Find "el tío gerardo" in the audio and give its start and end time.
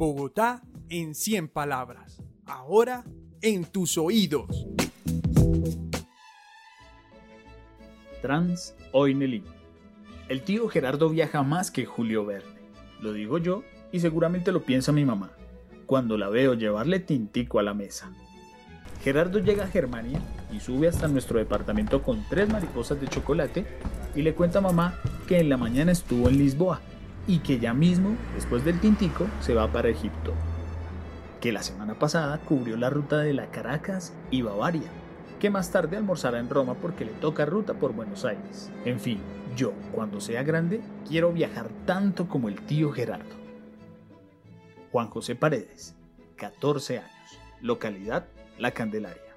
10.30-11.10, 42.48-43.40